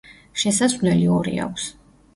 [0.43, 1.73] შესასვლელი ორი აქვს.